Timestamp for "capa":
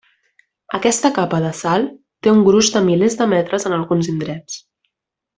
1.17-1.41